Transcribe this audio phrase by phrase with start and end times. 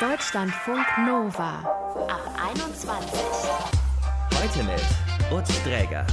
[0.00, 1.58] Deutschlandfunk Nova
[2.06, 2.22] ab
[2.52, 3.20] 21.
[4.32, 6.06] Heute mit Utz Dräger.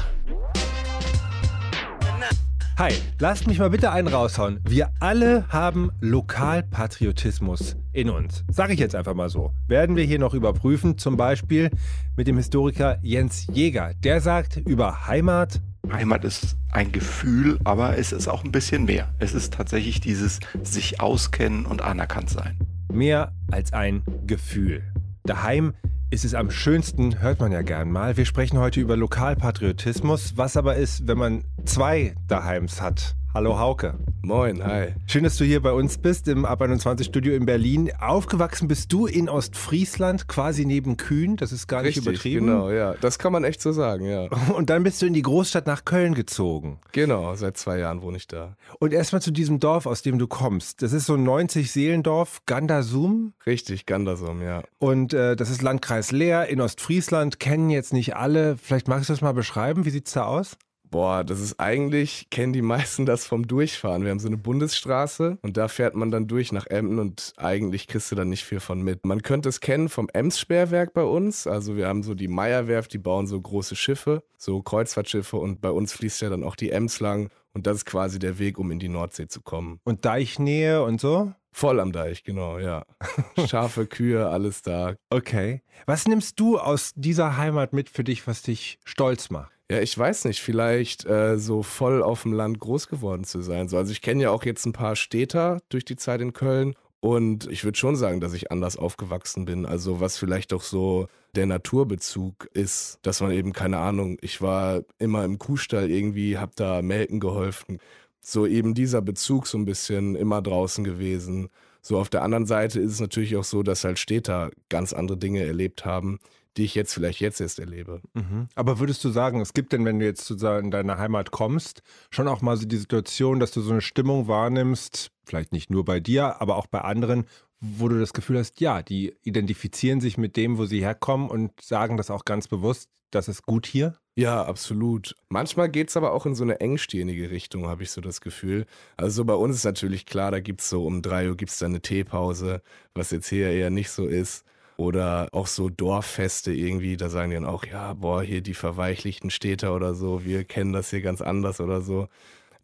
[2.80, 4.60] Hi, lasst mich mal bitte einen raushauen.
[4.68, 8.44] Wir alle haben Lokalpatriotismus in uns.
[8.50, 9.52] Sag ich jetzt einfach mal so.
[9.68, 11.70] Werden wir hier noch überprüfen, zum Beispiel
[12.18, 13.94] mit dem Historiker Jens Jäger.
[14.04, 15.62] Der sagt über Heimat.
[15.94, 19.14] Heimat ist ein Gefühl, aber es ist auch ein bisschen mehr.
[19.20, 22.58] Es ist tatsächlich dieses sich auskennen und anerkannt sein.
[22.96, 24.82] Mehr als ein Gefühl.
[25.26, 25.74] Daheim
[26.12, 28.16] ist es am schönsten, hört man ja gern mal.
[28.16, 33.18] Wir sprechen heute über Lokalpatriotismus, was aber ist, wenn man zwei Daheims hat.
[33.36, 33.96] Hallo Hauke.
[34.22, 34.94] Moin, hi.
[35.08, 37.92] Schön, dass du hier bei uns bist im Ab 21 Studio in Berlin.
[38.00, 41.36] Aufgewachsen bist du in Ostfriesland, quasi neben Kühn.
[41.36, 42.46] Das ist gar nicht Richtig, übertrieben.
[42.46, 42.94] Genau, ja.
[43.02, 44.30] Das kann man echt so sagen, ja.
[44.56, 46.80] Und dann bist du in die Großstadt nach Köln gezogen.
[46.94, 48.56] Genau, seit zwei Jahren wohne ich da.
[48.80, 50.82] Und erstmal zu diesem Dorf, aus dem du kommst.
[50.82, 53.34] Das ist so ein 90-Seelendorf, Gandasum.
[53.46, 54.64] Richtig, Gandersum, ja.
[54.80, 57.42] Und äh, das ist Landkreis Leer in Ostfriesland.
[57.42, 58.56] Kennen jetzt nicht alle.
[58.56, 59.84] Vielleicht magst du das mal beschreiben.
[59.84, 60.56] Wie sieht's da aus?
[60.92, 64.04] Boah, das ist eigentlich, kennen die meisten das vom Durchfahren.
[64.04, 67.88] Wir haben so eine Bundesstraße und da fährt man dann durch nach Emden und eigentlich
[67.88, 69.06] kriegst du dann nicht viel von mit.
[69.06, 71.48] Man könnte es kennen vom Ems-Sperrwerk bei uns.
[71.48, 75.70] Also wir haben so die Meierwerft, die bauen so große Schiffe, so Kreuzfahrtschiffe und bei
[75.70, 78.70] uns fließt ja dann auch die Ems lang und das ist quasi der Weg, um
[78.70, 79.80] in die Nordsee zu kommen.
[79.86, 81.34] Und Deichnähe und so?
[81.54, 82.86] Voll am Deich, genau, ja.
[83.48, 84.96] Schafe, Kühe, alles da.
[85.10, 85.62] Okay.
[85.86, 89.55] Was nimmst du aus dieser Heimat mit für dich, was dich stolz macht?
[89.72, 93.68] Ja, ich weiß nicht, vielleicht äh, so voll auf dem Land groß geworden zu sein.
[93.68, 96.76] So, also ich kenne ja auch jetzt ein paar Städter durch die Zeit in Köln
[97.00, 99.66] und ich würde schon sagen, dass ich anders aufgewachsen bin.
[99.66, 104.84] Also was vielleicht auch so der Naturbezug ist, dass man eben keine Ahnung, ich war
[105.00, 107.80] immer im Kuhstall irgendwie, hab da melken geholfen.
[108.22, 111.50] So eben dieser Bezug so ein bisschen immer draußen gewesen.
[111.82, 115.18] So auf der anderen Seite ist es natürlich auch so, dass halt Städter ganz andere
[115.18, 116.20] Dinge erlebt haben,
[116.58, 118.02] die ich jetzt vielleicht jetzt erst erlebe.
[118.14, 118.48] Mhm.
[118.56, 121.82] Aber würdest du sagen, es gibt denn, wenn du jetzt sozusagen in deine Heimat kommst,
[122.10, 125.86] schon auch mal so die Situation, dass du so eine Stimmung wahrnimmst, vielleicht nicht nur
[125.86, 127.26] bei dir, aber auch bei anderen,
[127.60, 131.52] wo du das Gefühl hast, ja, die identifizieren sich mit dem, wo sie herkommen und
[131.62, 133.96] sagen das auch ganz bewusst, das ist gut hier?
[134.16, 135.16] Ja, absolut.
[135.30, 138.66] Manchmal geht es aber auch in so eine engstirnige Richtung, habe ich so das Gefühl.
[138.98, 141.60] Also so bei uns ist natürlich klar, da gibt es so um drei Uhr gibt's
[141.60, 142.62] dann eine Teepause,
[142.94, 144.46] was jetzt hier eher nicht so ist.
[144.78, 149.30] Oder auch so Dorffeste irgendwie, da sagen die dann auch, ja, boah, hier die verweichlichten
[149.30, 152.08] Städter oder so, wir kennen das hier ganz anders oder so.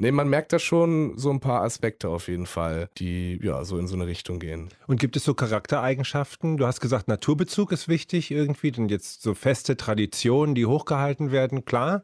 [0.01, 3.77] Nee, man merkt da schon so ein paar Aspekte auf jeden Fall, die ja so
[3.77, 4.69] in so eine Richtung gehen.
[4.88, 6.57] Und gibt es so Charaktereigenschaften?
[6.57, 11.66] Du hast gesagt, Naturbezug ist wichtig irgendwie, denn jetzt so feste Traditionen, die hochgehalten werden,
[11.66, 12.01] klar.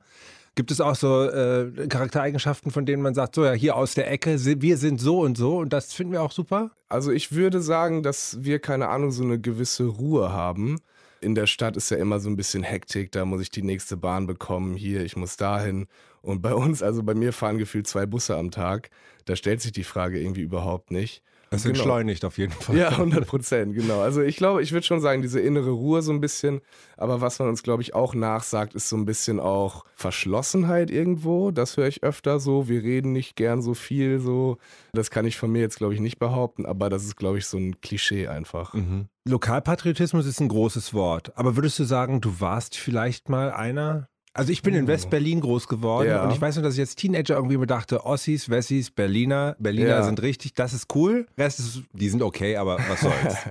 [0.57, 4.09] Gibt es auch so äh, Charaktereigenschaften, von denen man sagt, so ja, hier aus der
[4.09, 6.71] Ecke, wir sind so und so und das finden wir auch super?
[6.89, 10.79] Also ich würde sagen, dass wir, keine Ahnung, so eine gewisse Ruhe haben.
[11.21, 13.97] In der Stadt ist ja immer so ein bisschen Hektik, da muss ich die nächste
[13.97, 15.85] Bahn bekommen, hier, ich muss dahin.
[16.23, 18.89] Und bei uns, also bei mir fahren gefühlt zwei Busse am Tag.
[19.25, 21.21] Da stellt sich die Frage irgendwie überhaupt nicht.
[21.49, 21.73] Es Genau.
[21.75, 22.75] entschleunigt auf jeden Fall.
[22.77, 24.01] Ja, 100 Prozent, genau.
[24.01, 26.59] Also ich glaube, ich würde schon sagen, diese innere Ruhe so ein bisschen.
[26.97, 31.51] Aber was man uns, glaube ich, auch nachsagt, ist so ein bisschen auch Verschlossenheit irgendwo.
[31.51, 32.67] Das höre ich öfter so.
[32.67, 34.57] Wir reden nicht gern so viel so.
[34.93, 36.65] Das kann ich von mir jetzt, glaube ich, nicht behaupten.
[36.65, 38.73] Aber das ist, glaube ich, so ein Klischee einfach.
[38.73, 39.07] Mhm.
[39.25, 41.31] Lokalpatriotismus ist ein großes Wort.
[41.37, 44.09] Aber würdest du sagen, du warst vielleicht mal einer?
[44.37, 46.23] Also ich bin in West-Berlin groß geworden Ja.
[46.23, 49.87] und ich weiß nur, dass ich als Teenager irgendwie immer dachte, Ossis, Wessis, Berliner, Berliner
[49.89, 50.03] Ja.
[50.03, 51.25] sind richtig, das ist cool.
[51.37, 53.35] Rest ist, die sind okay, aber was soll's.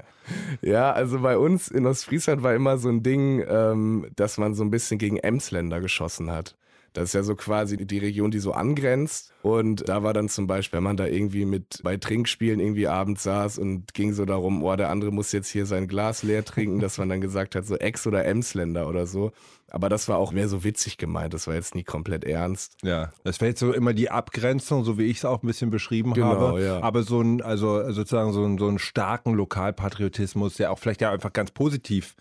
[0.60, 4.64] Ja, also bei uns in Ostfriesland war immer so ein Ding, ähm, dass man so
[4.64, 6.56] ein bisschen gegen Emsländer geschossen hat.
[6.94, 9.32] Das ist ja so quasi die Region, die so angrenzt.
[9.42, 13.22] Und da war dann zum Beispiel, wenn man da irgendwie mit bei Trinkspielen irgendwie abends
[13.22, 16.80] saß und ging so darum, oh, der andere muss jetzt hier sein Glas leer trinken,
[16.80, 19.30] dass man dann gesagt hat, so Ex- oder Emsländer oder so.
[19.70, 21.34] Aber das war auch mehr so witzig gemeint.
[21.34, 22.76] Das war jetzt nie komplett ernst.
[22.82, 25.70] Ja, das wäre jetzt so immer die Abgrenzung, so wie ich es auch ein bisschen
[25.70, 26.62] beschrieben Genau, habe.
[26.64, 26.80] ja.
[26.82, 31.10] Aber so ein, also sozusagen so, ein, so einen starken Lokalpatriotismus, der auch vielleicht ja
[31.10, 32.14] einfach ganz positiv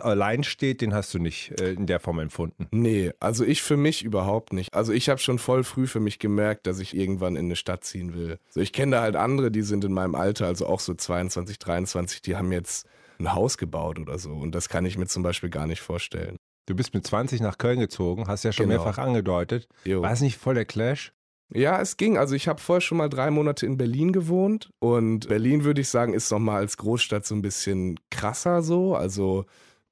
[0.00, 2.66] allein steht, den hast du nicht äh, in der Form empfunden.
[2.70, 4.72] Nee, also ich für mich überhaupt nicht.
[4.72, 7.84] Also ich habe schon voll früh für mich gemerkt, dass ich irgendwann in eine Stadt
[7.84, 8.38] ziehen will.
[8.48, 11.58] So, ich kenne da halt andere, die sind in meinem Alter, also auch so 22,
[11.58, 12.86] 23, die haben jetzt
[13.18, 14.32] ein Haus gebaut oder so.
[14.32, 16.38] Und das kann ich mir zum Beispiel gar nicht vorstellen.
[16.66, 18.84] Du bist mit 20 nach Köln gezogen, hast ja schon Genau.
[18.84, 19.68] mehrfach angedeutet.
[19.84, 20.02] Jo.
[20.02, 21.12] War es nicht voll der Clash?
[21.54, 22.16] Ja, es ging.
[22.16, 25.88] Also ich habe vorher schon mal drei Monate in Berlin gewohnt und Berlin würde ich
[25.88, 28.94] sagen ist noch mal als Großstadt so ein bisschen krasser so.
[28.94, 29.44] Also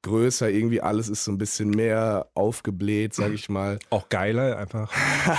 [0.02, 3.78] größer, irgendwie alles ist so ein bisschen mehr aufgebläht, sag ich mal.
[3.90, 4.90] Auch geiler einfach.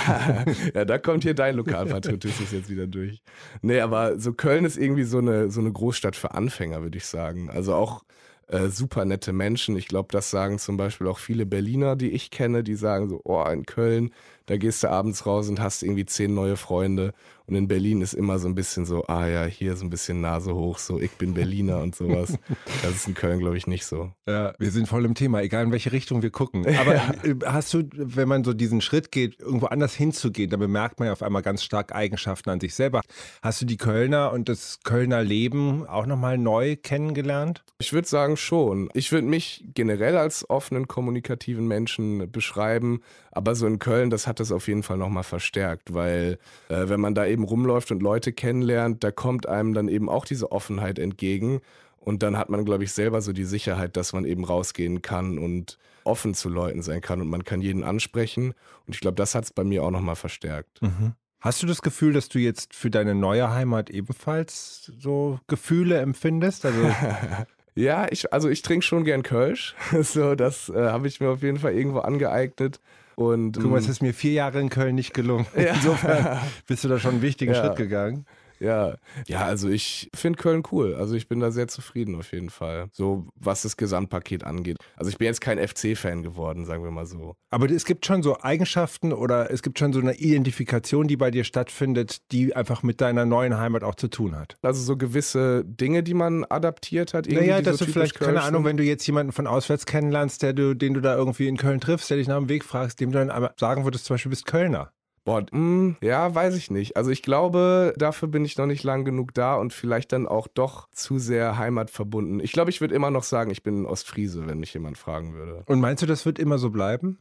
[0.74, 3.20] ja, da kommt hier dein Lokalpatriotismus jetzt wieder durch.
[3.62, 7.06] Nee, aber so Köln ist irgendwie so eine, so eine Großstadt für Anfänger, würde ich
[7.06, 7.50] sagen.
[7.50, 8.04] Also auch
[8.52, 9.76] äh, super nette Menschen.
[9.76, 13.20] Ich glaube, das sagen zum Beispiel auch viele Berliner, die ich kenne, die sagen so,
[13.24, 14.12] oh, in Köln,
[14.52, 17.14] da gehst du abends raus und hast irgendwie zehn neue Freunde.
[17.46, 20.20] Und in Berlin ist immer so ein bisschen so, ah ja, hier so ein bisschen
[20.20, 22.38] Nase hoch, so ich bin Berliner und sowas.
[22.82, 24.12] Das ist in Köln, glaube ich, nicht so.
[24.28, 26.66] Ja, wir sind voll im Thema, egal in welche Richtung wir gucken.
[26.66, 27.12] Aber ja.
[27.46, 31.12] Hast du, wenn man so diesen Schritt geht, irgendwo anders hinzugehen, dann bemerkt man ja
[31.12, 33.00] auf einmal ganz stark Eigenschaften an sich selber.
[33.42, 37.64] Hast du die Kölner und das Kölner Leben auch nochmal neu kennengelernt?
[37.78, 38.90] Ich würde sagen schon.
[38.94, 43.00] Ich würde mich generell als offenen, kommunikativen Menschen beschreiben,
[43.32, 47.00] aber so in Köln, das hat das auf jeden Fall nochmal verstärkt, weil äh, wenn
[47.00, 50.98] man da eben rumläuft und Leute kennenlernt, da kommt einem dann eben auch diese Offenheit
[50.98, 51.60] entgegen.
[51.98, 55.38] Und dann hat man, glaube ich, selber so die Sicherheit, dass man eben rausgehen kann
[55.38, 58.54] und offen zu Leuten sein kann und man kann jeden ansprechen.
[58.86, 60.82] Und ich glaube, das hat es bei mir auch nochmal verstärkt.
[60.82, 61.14] Mhm.
[61.40, 66.64] Hast du das Gefühl, dass du jetzt für deine neue Heimat ebenfalls so Gefühle empfindest?
[66.64, 66.88] Also
[67.74, 69.74] ja, ich, also ich trinke schon gern Kölsch.
[70.02, 72.80] so, das äh, habe ich mir auf jeden Fall irgendwo angeeignet.
[73.14, 75.46] Und, Guck mal, es ist mir vier Jahre in Köln nicht gelungen.
[75.54, 77.54] Insofern bist du da schon einen wichtigen.
[77.54, 78.26] Schritt gegangen.
[78.62, 78.94] Ja,
[79.26, 80.94] ja, also ich finde Köln cool.
[80.94, 82.88] Also ich bin da sehr zufrieden auf jeden Fall.
[82.92, 84.76] So was das Gesamtpaket angeht.
[84.96, 87.34] Also ich bin jetzt kein FC-Fan geworden, sagen wir mal so.
[87.50, 91.30] Aber es gibt schon so Eigenschaften oder es gibt schon so eine Identifikation, die bei
[91.30, 94.56] dir stattfindet, die einfach mit deiner neuen Heimat auch zu tun hat.
[94.62, 97.26] Also so gewisse Dinge, die man adaptiert hat.
[97.26, 99.86] Irgendwie, naja, dass so du vielleicht, Köln keine Ahnung, wenn du jetzt jemanden von auswärts
[99.86, 102.64] kennenlernst, der du, den du da irgendwie in Köln triffst, der dich nach dem Weg
[102.64, 104.92] fragst, dem du dann sagen würdest, zum Beispiel bist Kölner.
[105.24, 106.96] Boah, mh, hm, ja, weiß ich nicht.
[106.96, 110.48] Also ich glaube, dafür bin ich noch nicht lang genug da und vielleicht dann auch
[110.48, 112.40] doch zu sehr heimatverbunden.
[112.40, 115.62] Ich glaube, ich würde immer noch sagen, ich bin Ostfriese, wenn mich jemand fragen würde.
[115.66, 117.18] Und meinst du, das wird immer so bleiben?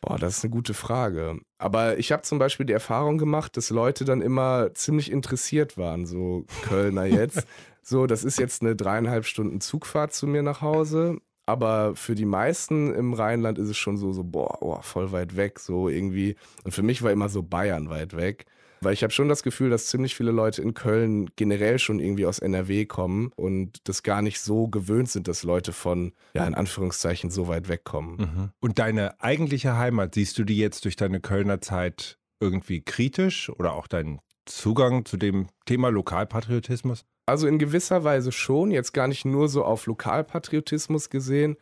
[0.00, 1.38] Boah, das ist eine gute Frage.
[1.58, 6.06] Aber ich habe zum Beispiel die Erfahrung gemacht, dass Leute dann immer ziemlich interessiert waren,
[6.06, 7.46] so Kölner jetzt.
[7.82, 11.18] so, das ist jetzt eine dreieinhalb Stunden Zugfahrt zu mir nach Hause.
[11.46, 15.36] Aber für die meisten im Rheinland ist es schon so, so boah, oh, voll weit
[15.36, 16.36] weg, so irgendwie.
[16.64, 18.46] Und für mich war immer so Bayern weit weg.
[18.82, 22.26] Weil ich habe schon das Gefühl, dass ziemlich viele Leute in Köln generell schon irgendwie
[22.26, 26.54] aus NRW kommen und das gar nicht so gewöhnt sind, dass Leute von, ja, in
[26.54, 28.16] Anführungszeichen so weit wegkommen.
[28.16, 28.50] Mhm.
[28.58, 33.74] Und deine eigentliche Heimat, siehst du die jetzt durch deine Kölner Zeit irgendwie kritisch oder
[33.74, 37.04] auch deinen Zugang zu dem Thema Lokalpatriotismus?
[37.26, 41.56] Also in gewisser Weise schon, jetzt gar nicht nur so auf Lokalpatriotismus gesehen,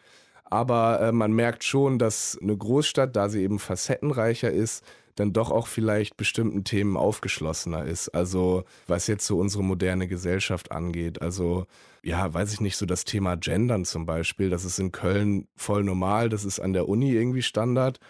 [0.44, 4.84] aber äh, man merkt schon, dass eine Großstadt, da sie eben facettenreicher ist,
[5.16, 8.08] dann doch auch vielleicht bestimmten Themen aufgeschlossener ist.
[8.08, 11.20] Also was jetzt so unsere moderne Gesellschaft angeht.
[11.20, 11.66] Also
[12.02, 15.84] ja, weiß ich nicht, so das Thema Gendern zum Beispiel, das ist in Köln voll
[15.84, 18.00] normal, das ist an der Uni irgendwie Standard.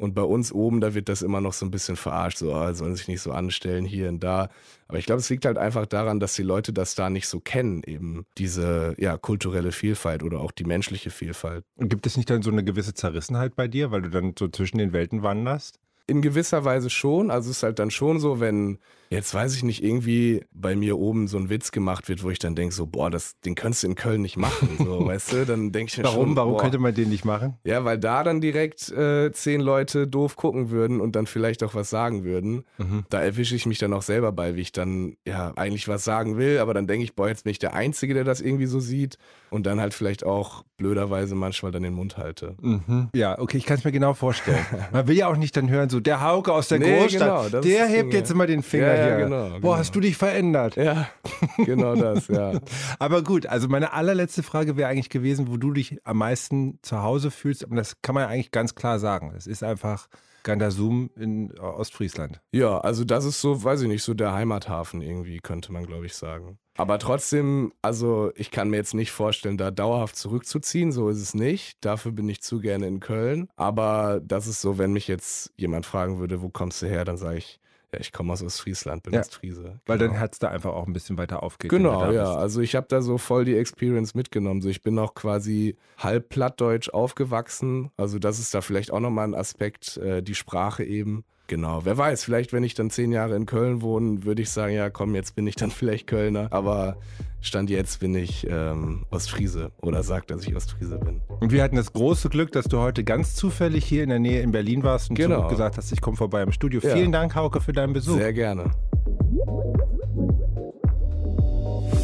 [0.00, 2.72] Und bei uns oben, da wird das immer noch so ein bisschen verarscht, so, oh,
[2.72, 4.48] sollen sich nicht so anstellen hier und da.
[4.88, 7.38] Aber ich glaube, es liegt halt einfach daran, dass die Leute das da nicht so
[7.38, 11.66] kennen, eben diese ja, kulturelle Vielfalt oder auch die menschliche Vielfalt.
[11.76, 14.48] Und gibt es nicht dann so eine gewisse Zerrissenheit bei dir, weil du dann so
[14.48, 15.78] zwischen den Welten wanderst?
[16.06, 17.30] In gewisser Weise schon.
[17.30, 18.78] Also es ist halt dann schon so, wenn
[19.10, 22.38] jetzt weiß ich nicht, irgendwie bei mir oben so ein Witz gemacht wird, wo ich
[22.38, 25.46] dann denke, so, boah, das, den könntest du in Köln nicht machen, so, weißt du?
[25.46, 26.28] Dann denke ich mir Warum?
[26.28, 27.58] Schon, Warum könnte man den nicht machen?
[27.64, 31.74] Ja, weil da dann direkt äh, zehn Leute doof gucken würden und dann vielleicht auch
[31.74, 32.62] was sagen würden.
[32.78, 33.04] Mhm.
[33.10, 36.36] Da erwische ich mich dann auch selber bei, wie ich dann ja eigentlich was sagen
[36.36, 38.78] will, aber dann denke ich, boah, jetzt bin ich der Einzige, der das irgendwie so
[38.78, 39.18] sieht
[39.50, 42.54] und dann halt vielleicht auch blöderweise manchmal dann den Mund halte.
[42.60, 43.08] Mhm.
[43.14, 44.64] Ja, okay, ich kann es mir genau vorstellen.
[44.92, 47.60] Man will ja auch nicht dann hören, so der Hauke aus der nee, Großstadt, genau,
[47.60, 49.16] der hebt jetzt immer den Finger ja, ja.
[49.18, 49.60] Genau, genau.
[49.60, 50.76] Boah, hast du dich verändert?
[50.76, 51.08] Ja,
[51.56, 52.52] genau das, ja.
[52.98, 57.02] Aber gut, also meine allerletzte Frage wäre eigentlich gewesen, wo du dich am meisten zu
[57.02, 57.64] Hause fühlst.
[57.64, 59.32] Und das kann man ja eigentlich ganz klar sagen.
[59.36, 60.08] Es ist einfach
[60.42, 62.40] Gandasum in Ostfriesland.
[62.52, 66.06] Ja, also das ist so, weiß ich nicht, so der Heimathafen irgendwie, könnte man, glaube
[66.06, 66.58] ich, sagen.
[66.76, 71.34] Aber trotzdem, also ich kann mir jetzt nicht vorstellen, da dauerhaft zurückzuziehen, so ist es
[71.34, 71.84] nicht.
[71.84, 73.48] Dafür bin ich zu gerne in Köln.
[73.56, 77.18] Aber das ist so, wenn mich jetzt jemand fragen würde, wo kommst du her, dann
[77.18, 77.60] sage ich,
[77.92, 79.62] ja, ich komme aus Ostfriesland, bin ja, Ostfriese.
[79.62, 79.74] Genau.
[79.86, 81.70] Weil dein Herz da einfach auch ein bisschen weiter aufgeht.
[81.70, 82.34] Genau, ja.
[82.34, 84.60] Also ich habe da so voll die Experience mitgenommen.
[84.62, 87.90] So, ich bin auch quasi halb plattdeutsch aufgewachsen.
[87.96, 91.24] Also das ist da vielleicht auch nochmal ein Aspekt, äh, die Sprache eben.
[91.50, 94.72] Genau, wer weiß, vielleicht wenn ich dann zehn Jahre in Köln wohne, würde ich sagen,
[94.72, 96.46] ja komm, jetzt bin ich dann vielleicht Kölner.
[96.52, 96.96] Aber
[97.40, 101.22] Stand jetzt bin ich ähm, Ostfriese oder sagt, dass ich Ostfriese bin.
[101.40, 104.42] Und wir hatten das große Glück, dass du heute ganz zufällig hier in der Nähe
[104.42, 105.48] in Berlin warst und genau.
[105.48, 106.80] gesagt hast, ich komme vorbei im Studio.
[106.84, 106.94] Ja.
[106.94, 108.16] Vielen Dank, Hauke, für deinen Besuch.
[108.16, 108.70] Sehr gerne.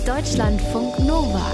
[0.05, 1.53] Deutschlandfunk Nova.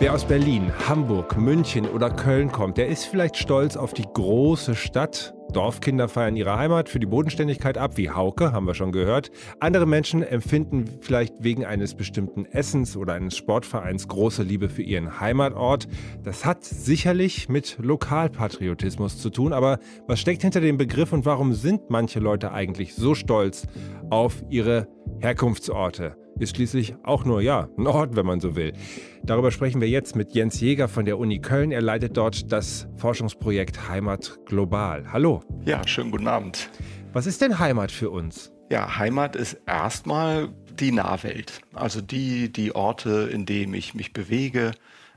[0.00, 4.74] Wer aus Berlin, Hamburg, München oder Köln kommt, der ist vielleicht stolz auf die große
[4.74, 5.33] Stadt.
[5.54, 9.30] Dorfkinder feiern ihre Heimat für die Bodenständigkeit ab, wie Hauke, haben wir schon gehört.
[9.60, 15.20] Andere Menschen empfinden vielleicht wegen eines bestimmten Essens oder eines Sportvereins große Liebe für ihren
[15.20, 15.86] Heimatort.
[16.24, 21.52] Das hat sicherlich mit Lokalpatriotismus zu tun, aber was steckt hinter dem Begriff und warum
[21.52, 23.66] sind manche Leute eigentlich so stolz
[24.10, 24.88] auf ihre
[25.20, 26.23] Herkunftsorte?
[26.38, 28.72] Ist schließlich auch nur, ja, ein Ort, wenn man so will.
[29.22, 31.70] Darüber sprechen wir jetzt mit Jens Jäger von der Uni Köln.
[31.70, 35.12] Er leitet dort das Forschungsprojekt Heimat Global.
[35.12, 35.44] Hallo.
[35.64, 36.70] Ja, schönen guten Abend.
[37.12, 38.50] Was ist denn Heimat für uns?
[38.68, 41.60] Ja, Heimat ist erstmal die Nahwelt.
[41.72, 44.72] Also die, die Orte, in denen ich mich bewege.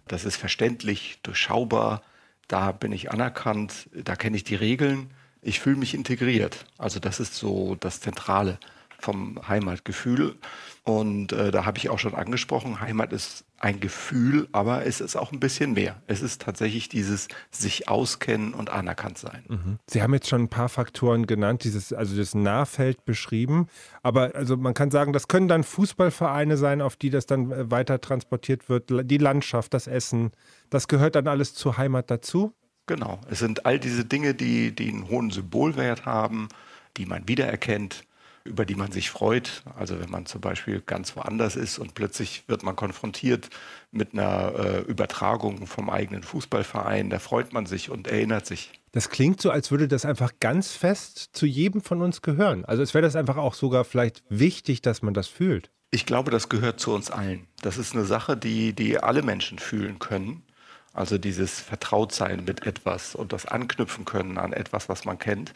[0.08, 2.04] Das ist verständlich, durchschaubar.
[2.48, 3.90] Da bin ich anerkannt.
[3.92, 5.10] Da kenne ich die Regeln.
[5.42, 6.66] Ich fühle mich integriert.
[6.78, 8.60] Also das ist so das Zentrale
[9.00, 10.36] vom Heimatgefühl.
[10.84, 15.16] Und äh, da habe ich auch schon angesprochen, Heimat ist ein Gefühl, aber es ist
[15.16, 16.02] auch ein bisschen mehr.
[16.08, 19.44] Es ist tatsächlich dieses sich auskennen und anerkannt sein.
[19.48, 19.80] Mhm.
[19.88, 23.68] Sie haben jetzt schon ein paar Faktoren genannt, dieses, also das Nahfeld beschrieben.
[24.04, 27.70] Aber also man kann sagen, das können dann Fußballvereine sein, auf die das dann äh,
[27.72, 30.32] weiter transportiert wird, die Landschaft, das Essen.
[30.70, 32.54] Das gehört dann alles zur Heimat dazu?
[32.86, 33.20] Genau.
[33.30, 36.48] Es sind all diese Dinge, die, die einen hohen Symbolwert haben,
[36.96, 38.07] die man wiedererkennt
[38.48, 39.64] über die man sich freut.
[39.78, 43.50] Also wenn man zum Beispiel ganz woanders ist und plötzlich wird man konfrontiert
[43.92, 48.72] mit einer äh, Übertragung vom eigenen Fußballverein, da freut man sich und erinnert sich.
[48.92, 52.66] Das klingt so, als würde das einfach ganz fest zu jedem von uns gehören.
[52.66, 55.70] Also es wäre das einfach auch sogar vielleicht wichtig, dass man das fühlt.
[55.92, 57.48] Ich glaube, das gehört zu uns allen.
[57.62, 60.44] Das ist eine Sache, die, die alle Menschen fühlen können.
[60.94, 65.54] Also dieses Vertrautsein mit etwas und das Anknüpfen können an etwas, was man kennt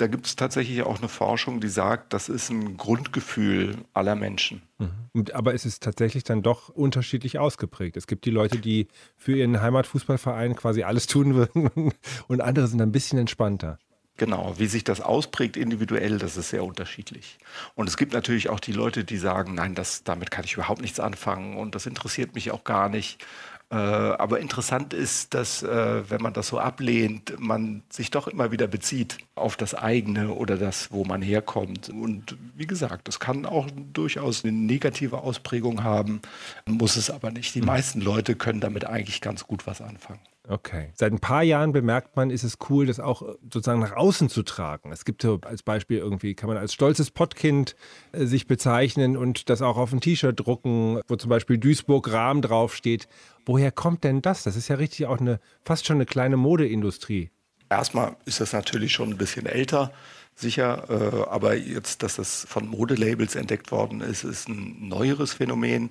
[0.00, 4.62] da gibt es tatsächlich auch eine Forschung, die sagt, das ist ein Grundgefühl aller Menschen.
[4.78, 5.26] Mhm.
[5.34, 7.96] Aber es ist tatsächlich dann doch unterschiedlich ausgeprägt.
[7.96, 11.70] Es gibt die Leute, die für ihren Heimatfußballverein quasi alles tun würden
[12.28, 13.78] und andere sind ein bisschen entspannter.
[14.16, 17.38] Genau, wie sich das ausprägt individuell, das ist sehr unterschiedlich.
[17.74, 20.82] Und es gibt natürlich auch die Leute, die sagen, nein, das, damit kann ich überhaupt
[20.82, 23.24] nichts anfangen und das interessiert mich auch gar nicht.
[23.70, 28.50] Äh, aber interessant ist, dass äh, wenn man das so ablehnt, man sich doch immer
[28.50, 31.88] wieder bezieht auf das eigene oder das, wo man herkommt.
[31.88, 36.20] Und wie gesagt, das kann auch durchaus eine negative Ausprägung haben,
[36.66, 37.54] muss es aber nicht.
[37.54, 37.66] Die hm.
[37.66, 40.20] meisten Leute können damit eigentlich ganz gut was anfangen.
[40.50, 40.90] Okay.
[40.94, 44.28] Seit ein paar Jahren bemerkt man, ist es cool, das auch äh, sozusagen nach außen
[44.28, 44.90] zu tragen.
[44.90, 47.76] Es gibt so als Beispiel irgendwie, kann man als stolzes Pottkind
[48.10, 52.42] äh, sich bezeichnen und das auch auf ein T-Shirt drucken, wo zum Beispiel Duisburg Rahm
[52.42, 53.06] draufsteht.
[53.46, 54.42] Woher kommt denn das?
[54.42, 57.30] Das ist ja richtig auch eine, fast schon eine kleine Modeindustrie.
[57.68, 59.92] Erstmal ist das natürlich schon ein bisschen älter,
[60.34, 65.90] sicher, äh, aber jetzt, dass das von Modelabels entdeckt worden ist, ist ein neueres Phänomen.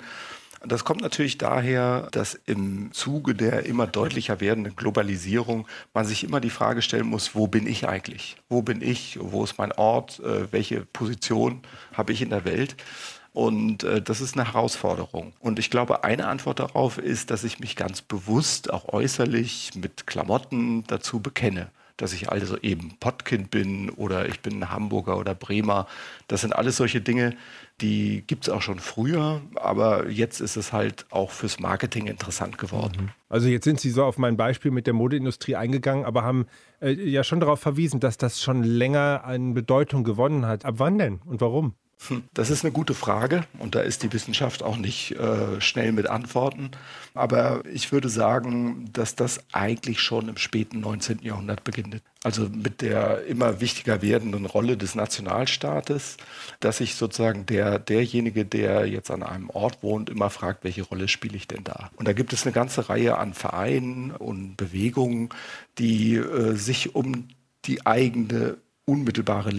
[0.65, 6.41] Das kommt natürlich daher, dass im Zuge der immer deutlicher werdenden Globalisierung man sich immer
[6.41, 8.35] die Frage stellen muss, wo bin ich eigentlich?
[8.49, 9.17] Wo bin ich?
[9.21, 10.19] Wo ist mein Ort?
[10.19, 11.61] Äh, welche Position
[11.93, 12.75] habe ich in der Welt?
[13.31, 15.33] Und äh, das ist eine Herausforderung.
[15.39, 20.07] Und ich glaube, eine Antwort darauf ist, dass ich mich ganz bewusst auch äußerlich mit
[20.07, 21.69] Klamotten dazu bekenne
[22.01, 25.87] dass ich also eben Pottkind bin oder ich bin Hamburger oder Bremer.
[26.27, 27.35] Das sind alles solche Dinge,
[27.81, 32.57] die gibt es auch schon früher, aber jetzt ist es halt auch fürs Marketing interessant
[32.57, 33.03] geworden.
[33.03, 33.09] Mhm.
[33.29, 36.45] Also jetzt sind Sie so auf mein Beispiel mit der Modeindustrie eingegangen, aber haben
[36.81, 40.65] äh, ja schon darauf verwiesen, dass das schon länger an Bedeutung gewonnen hat.
[40.65, 41.75] Ab wann denn und warum?
[42.33, 46.07] Das ist eine gute Frage und da ist die Wissenschaft auch nicht äh, schnell mit
[46.07, 46.71] Antworten.
[47.13, 51.19] Aber ich würde sagen, dass das eigentlich schon im späten 19.
[51.21, 52.01] Jahrhundert beginnt.
[52.23, 56.17] Also mit der immer wichtiger werdenden Rolle des Nationalstaates,
[56.61, 61.09] dass sich sozusagen der, derjenige, der jetzt an einem Ort wohnt, immer fragt, welche Rolle
[61.09, 61.91] spiele ich denn da?
[61.97, 65.29] Und da gibt es eine ganze Reihe an Vereinen und Bewegungen,
[65.77, 67.27] die äh, sich um
[67.65, 69.51] die eigene unmittelbare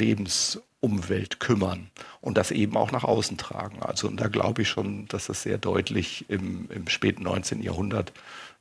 [0.82, 3.82] Lebensumwelt kümmern und das eben auch nach außen tragen.
[3.82, 7.62] Also und da glaube ich schon, dass das sehr deutlich im, im späten 19.
[7.62, 8.12] Jahrhundert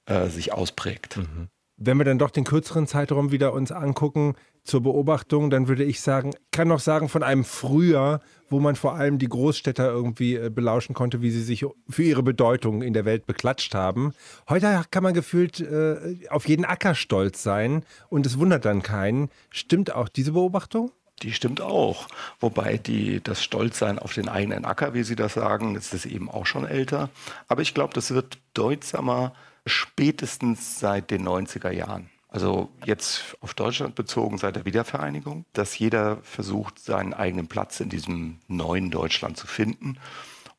[0.05, 1.17] äh, sich ausprägt.
[1.17, 1.47] Mhm.
[1.81, 4.35] Wenn wir dann doch den kürzeren Zeitraum wieder uns angucken
[4.65, 8.95] zur Beobachtung, dann würde ich sagen, kann noch sagen von einem früher, wo man vor
[8.95, 13.05] allem die Großstädter irgendwie äh, belauschen konnte, wie sie sich für ihre Bedeutung in der
[13.05, 14.13] Welt beklatscht haben.
[14.49, 19.29] Heute kann man gefühlt äh, auf jeden Acker stolz sein und es wundert dann keinen.
[19.49, 20.91] Stimmt auch diese Beobachtung?
[21.19, 22.07] Die stimmt auch.
[22.39, 26.29] Wobei die, das Stolzsein auf den eigenen Acker, wie Sie das sagen, ist das eben
[26.29, 27.09] auch schon älter.
[27.47, 29.33] Aber ich glaube, das wird bedeutsamer
[29.65, 32.09] spätestens seit den 90er Jahren.
[32.29, 37.89] Also jetzt auf Deutschland bezogen seit der Wiedervereinigung, dass jeder versucht, seinen eigenen Platz in
[37.89, 39.97] diesem neuen Deutschland zu finden.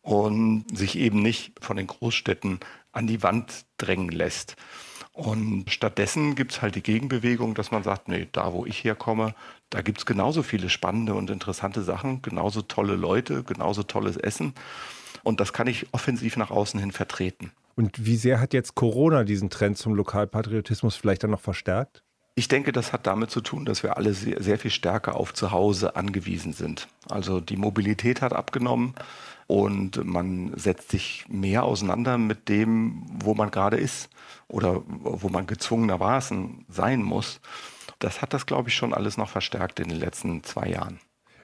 [0.02, 2.60] und sich eben nicht von den Großstädten
[2.92, 4.56] an die Wand drängen lässt.
[5.20, 9.34] Und stattdessen gibt es halt die Gegenbewegung, dass man sagt, nee, da wo ich herkomme,
[9.68, 14.54] da gibt es genauso viele spannende und interessante Sachen, genauso tolle Leute, genauso tolles Essen.
[15.22, 17.52] Und das kann ich offensiv nach außen hin vertreten.
[17.76, 22.02] Und wie sehr hat jetzt Corona diesen Trend zum Lokalpatriotismus vielleicht dann noch verstärkt?
[22.34, 25.34] Ich denke, das hat damit zu tun, dass wir alle sehr, sehr viel stärker auf
[25.34, 26.88] Zuhause angewiesen sind.
[27.10, 28.94] Also die Mobilität hat abgenommen
[29.50, 34.08] und man setzt sich mehr auseinander mit dem, wo man gerade ist
[34.46, 37.40] oder wo man gezwungenermaßen sein muss.
[37.98, 41.00] Das hat das, glaube ich, schon alles noch verstärkt in den letzten zwei Jahren.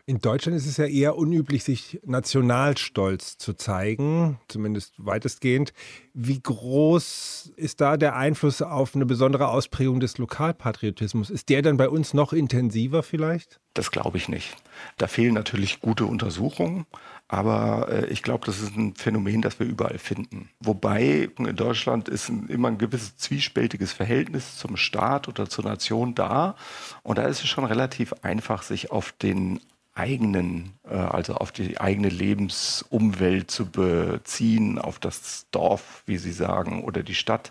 [0.09, 5.73] In Deutschland ist es ja eher unüblich, sich Nationalstolz zu zeigen, zumindest weitestgehend.
[6.15, 11.29] Wie groß ist da der Einfluss auf eine besondere Ausprägung des Lokalpatriotismus?
[11.29, 13.59] Ist der dann bei uns noch intensiver vielleicht?
[13.75, 14.55] Das glaube ich nicht.
[14.97, 16.87] Da fehlen natürlich gute Untersuchungen,
[17.28, 20.49] aber äh, ich glaube, das ist ein Phänomen, das wir überall finden.
[20.61, 26.14] Wobei in Deutschland ist ein, immer ein gewisses zwiespältiges Verhältnis zum Staat oder zur Nation
[26.14, 26.54] da.
[27.02, 29.61] Und da ist es schon relativ einfach, sich auf den
[29.95, 36.85] eigenen, äh, also auf die eigene Lebensumwelt zu beziehen, auf das Dorf, wie Sie sagen,
[36.85, 37.50] oder die Stadt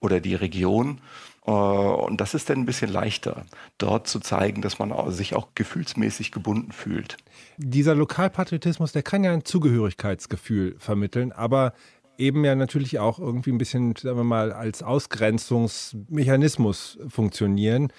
[0.00, 1.00] oder die Region.
[1.46, 3.44] Äh, und das ist dann ein bisschen leichter,
[3.78, 7.16] dort zu zeigen, dass man sich auch gefühlsmäßig gebunden fühlt.
[7.56, 11.72] Dieser Lokalpatriotismus, der kann ja ein Zugehörigkeitsgefühl vermitteln, aber
[12.18, 17.92] eben ja natürlich auch irgendwie ein bisschen, sagen wir mal, als Ausgrenzungsmechanismus funktionieren.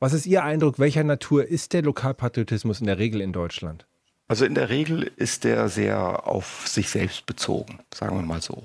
[0.00, 3.86] Was ist Ihr Eindruck, welcher Natur ist der Lokalpatriotismus in der Regel in Deutschland?
[4.28, 8.62] Also in der Regel ist der sehr auf sich selbst bezogen, sagen wir mal so.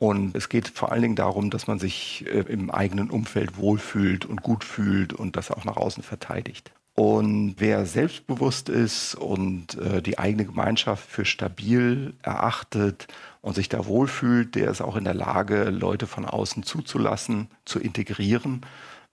[0.00, 4.24] Und es geht vor allen Dingen darum, dass man sich äh, im eigenen Umfeld wohlfühlt
[4.24, 6.72] und gut fühlt und das auch nach außen verteidigt.
[6.94, 13.08] Und wer selbstbewusst ist und äh, die eigene Gemeinschaft für stabil erachtet
[13.42, 17.78] und sich da wohlfühlt, der ist auch in der Lage, Leute von außen zuzulassen, zu
[17.78, 18.62] integrieren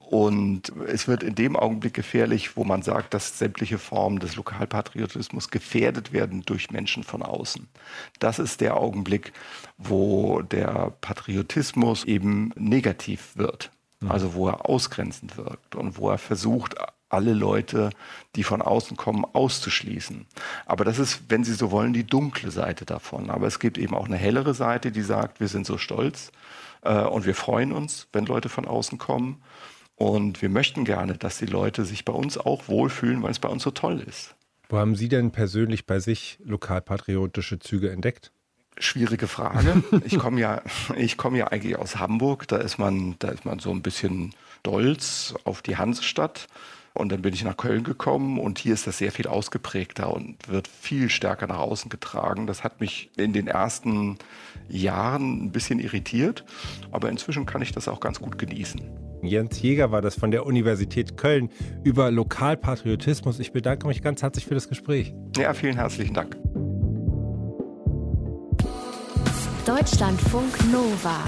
[0.09, 5.49] und es wird in dem Augenblick gefährlich, wo man sagt, dass sämtliche Formen des Lokalpatriotismus
[5.49, 7.67] gefährdet werden durch Menschen von außen.
[8.19, 9.33] Das ist der Augenblick,
[9.77, 13.69] wo der Patriotismus eben negativ wird.
[13.99, 14.11] Mhm.
[14.11, 16.75] Also wo er ausgrenzend wirkt und wo er versucht,
[17.09, 17.89] alle Leute,
[18.37, 20.25] die von außen kommen, auszuschließen.
[20.65, 23.29] Aber das ist, wenn Sie so wollen, die dunkle Seite davon.
[23.29, 26.31] Aber es gibt eben auch eine hellere Seite, die sagt, wir sind so stolz
[26.83, 29.41] äh, und wir freuen uns, wenn Leute von außen kommen.
[29.97, 33.49] Und wir möchten gerne, dass die Leute sich bei uns auch wohlfühlen, weil es bei
[33.49, 34.35] uns so toll ist.
[34.69, 38.31] Wo haben Sie denn persönlich bei sich lokalpatriotische Züge entdeckt?
[38.77, 39.83] Schwierige Frage.
[40.05, 40.61] Ich komme ja,
[40.95, 42.47] ich komme ja eigentlich aus Hamburg.
[42.47, 46.47] Da ist man, da ist man so ein bisschen stolz auf die Hansestadt.
[46.93, 50.47] Und dann bin ich nach Köln gekommen und hier ist das sehr viel ausgeprägter und
[50.47, 52.47] wird viel stärker nach außen getragen.
[52.47, 54.17] Das hat mich in den ersten
[54.67, 56.43] Jahren ein bisschen irritiert,
[56.91, 59.06] aber inzwischen kann ich das auch ganz gut genießen.
[59.21, 61.49] Jens Jäger war das von der Universität Köln
[61.83, 63.39] über Lokalpatriotismus.
[63.39, 65.13] Ich bedanke mich ganz herzlich für das Gespräch.
[65.37, 66.37] Ja, vielen herzlichen Dank.
[69.65, 71.25] Deutschlandfunk Nova.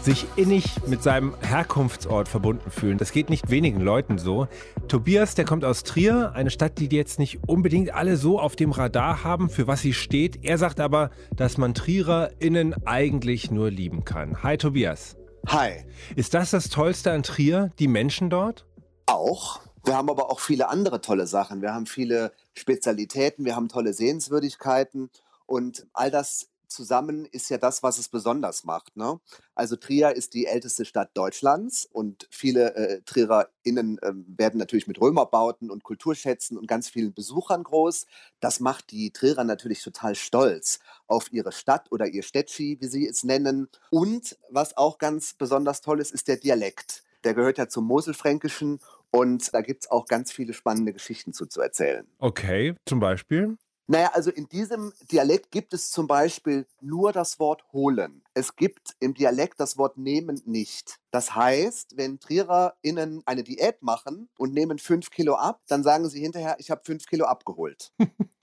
[0.00, 4.48] Sich innig mit seinem Herkunftsort verbunden fühlen, das geht nicht wenigen Leuten so.
[4.86, 8.70] Tobias, der kommt aus Trier, eine Stadt, die jetzt nicht unbedingt alle so auf dem
[8.70, 10.44] Radar haben, für was sie steht.
[10.44, 14.42] Er sagt aber, dass man TriererInnen eigentlich nur lieben kann.
[14.42, 15.16] Hi Tobias.
[15.48, 15.84] Hi.
[16.16, 18.66] Ist das das Tollste an Trier, die Menschen dort?
[19.06, 19.60] Auch.
[19.84, 21.60] Wir haben aber auch viele andere tolle Sachen.
[21.60, 25.10] Wir haben viele Spezialitäten, wir haben tolle Sehenswürdigkeiten
[25.46, 28.96] und all das zusammen ist ja das, was es besonders macht.
[28.96, 29.20] Ne?
[29.54, 35.00] Also Trier ist die älteste Stadt Deutschlands und viele äh, TriererInnen äh, werden natürlich mit
[35.00, 38.06] Römerbauten und Kulturschätzen und ganz vielen Besuchern groß.
[38.40, 43.06] Das macht die Trierer natürlich total stolz auf ihre Stadt oder ihr Städtschi, wie sie
[43.06, 43.68] es nennen.
[43.90, 47.04] Und was auch ganz besonders toll ist, ist der Dialekt.
[47.24, 51.46] Der gehört ja zum Moselfränkischen und da gibt es auch ganz viele spannende Geschichten zu,
[51.46, 52.06] zu erzählen.
[52.18, 53.56] Okay, zum Beispiel?
[53.86, 58.22] Naja, also in diesem Dialekt gibt es zum Beispiel nur das Wort holen.
[58.32, 61.00] Es gibt im Dialekt das Wort nehmen nicht.
[61.10, 66.20] Das heißt, wenn TriererInnen eine Diät machen und nehmen fünf Kilo ab, dann sagen sie
[66.20, 67.92] hinterher, ich habe fünf Kilo abgeholt.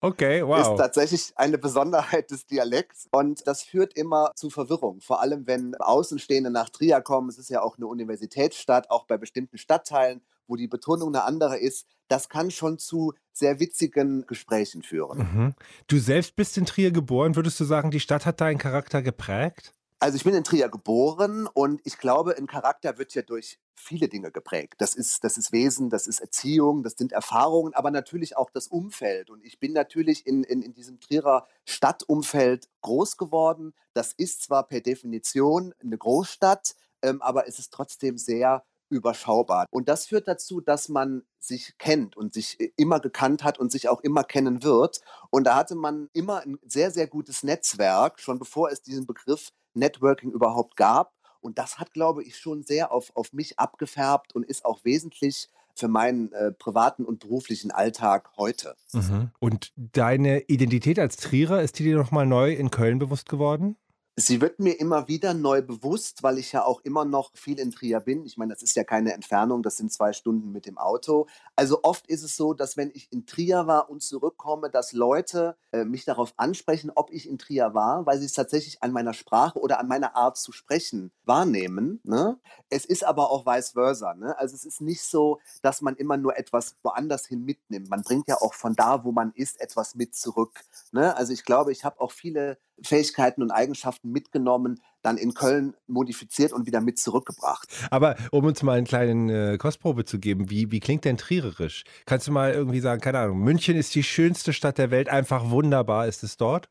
[0.00, 0.60] Okay, wow.
[0.60, 5.00] Ist tatsächlich eine Besonderheit des Dialekts und das führt immer zu Verwirrung.
[5.00, 7.28] Vor allem, wenn Außenstehende nach Trier kommen.
[7.28, 11.58] Es ist ja auch eine Universitätsstadt, auch bei bestimmten Stadtteilen, wo die Betonung eine andere
[11.58, 11.86] ist.
[12.08, 15.18] Das kann schon zu sehr witzigen Gesprächen führen.
[15.18, 15.54] Mhm.
[15.86, 17.36] Du selbst bist in Trier geboren.
[17.36, 19.72] Würdest du sagen, die Stadt hat deinen Charakter geprägt?
[20.00, 24.08] Also ich bin in Trier geboren und ich glaube, ein Charakter wird ja durch viele
[24.08, 24.74] Dinge geprägt.
[24.78, 28.68] Das ist, das ist Wesen, das ist Erziehung, das sind Erfahrungen, aber natürlich auch das
[28.68, 29.28] Umfeld.
[29.28, 33.74] Und ich bin natürlich in, in, in diesem Trierer Stadtumfeld groß geworden.
[33.92, 39.66] Das ist zwar per Definition eine Großstadt, ähm, aber es ist trotzdem sehr überschaubar.
[39.70, 43.70] Und das führt dazu, dass man sich kennt und sich äh, immer gekannt hat und
[43.70, 45.00] sich auch immer kennen wird.
[45.30, 49.50] Und da hatte man immer ein sehr, sehr gutes Netzwerk, schon bevor es diesen Begriff
[49.74, 51.14] Networking überhaupt gab.
[51.40, 55.48] Und das hat, glaube ich, schon sehr auf, auf mich abgefärbt und ist auch wesentlich
[55.78, 58.74] für meinen äh, privaten und beruflichen Alltag heute.
[58.92, 59.30] Mhm.
[59.38, 63.76] Und deine Identität als Trierer, ist die dir nochmal neu in Köln bewusst geworden?
[64.20, 67.70] Sie wird mir immer wieder neu bewusst, weil ich ja auch immer noch viel in
[67.70, 68.26] Trier bin.
[68.26, 71.28] Ich meine, das ist ja keine Entfernung, das sind zwei Stunden mit dem Auto.
[71.54, 75.56] Also oft ist es so, dass wenn ich in Trier war und zurückkomme, dass Leute
[75.70, 79.14] äh, mich darauf ansprechen, ob ich in Trier war, weil sie es tatsächlich an meiner
[79.14, 82.00] Sprache oder an meiner Art zu sprechen wahrnehmen.
[82.02, 82.40] Ne?
[82.70, 84.14] Es ist aber auch vice versa.
[84.14, 84.36] Ne?
[84.36, 87.88] Also es ist nicht so, dass man immer nur etwas woanders hin mitnimmt.
[87.88, 90.64] Man bringt ja auch von da, wo man ist, etwas mit zurück.
[90.90, 91.16] Ne?
[91.16, 96.52] Also ich glaube, ich habe auch viele Fähigkeiten und Eigenschaften mitgenommen, dann in Köln modifiziert
[96.52, 97.68] und wieder mit zurückgebracht.
[97.90, 101.84] Aber um uns mal eine kleine äh, Kostprobe zu geben, wie, wie klingt denn Triererisch?
[102.06, 105.50] Kannst du mal irgendwie sagen, keine Ahnung, München ist die schönste Stadt der Welt, einfach
[105.50, 106.68] wunderbar ist es dort?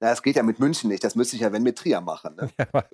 [0.00, 2.36] Na, das geht ja mit München nicht, das müsste ich ja, wenn, mit Trier machen.
[2.36, 2.50] Ne?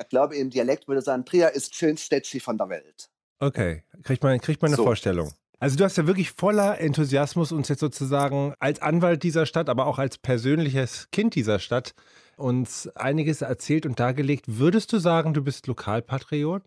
[0.00, 3.08] Ich glaube, im Dialekt würde sagen, Trier ist schönste Städtchen von der Welt.
[3.38, 4.82] Okay, kriegt man, kriegt man eine so.
[4.82, 5.32] Vorstellung.
[5.60, 9.86] Also du hast ja wirklich voller Enthusiasmus uns jetzt sozusagen als Anwalt dieser Stadt, aber
[9.86, 11.94] auch als persönliches Kind dieser Stadt
[12.38, 14.46] uns einiges erzählt und dargelegt.
[14.48, 16.62] Würdest du sagen, du bist Lokalpatriot?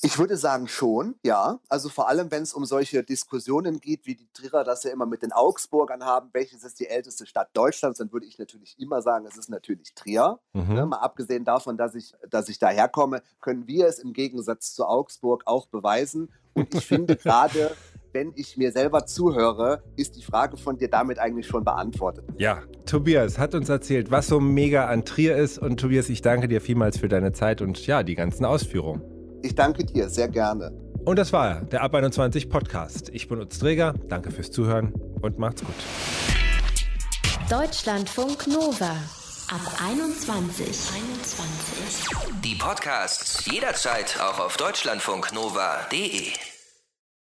[0.00, 1.58] Ich würde sagen schon, ja.
[1.68, 5.06] Also vor allem, wenn es um solche Diskussionen geht, wie die Trierer das ja immer
[5.06, 9.02] mit den Augsburgern haben, welches ist die älteste Stadt Deutschlands, dann würde ich natürlich immer
[9.02, 10.38] sagen, es ist natürlich Trier.
[10.54, 10.74] Mhm.
[10.74, 14.86] Ne, mal abgesehen davon, dass ich, dass ich daherkomme, können wir es im Gegensatz zu
[14.86, 16.32] Augsburg auch beweisen.
[16.54, 17.76] Und ich finde gerade
[18.18, 22.24] wenn ich mir selber zuhöre, ist die Frage von dir damit eigentlich schon beantwortet.
[22.36, 25.56] Ja, Tobias hat uns erzählt, was so mega an Trier ist.
[25.58, 29.02] Und Tobias, ich danke dir vielmals für deine Zeit und ja, die ganzen Ausführungen.
[29.42, 30.72] Ich danke dir, sehr gerne.
[31.04, 33.08] Und das war der Ab 21 Podcast.
[33.12, 35.76] Ich bin Utz Träger, danke fürs Zuhören und macht's gut.
[37.48, 38.96] Deutschlandfunk Nova.
[39.50, 40.66] Ab 21.
[40.66, 42.42] 21.
[42.42, 46.47] Die Podcasts jederzeit auch auf deutschlandfunknova.de.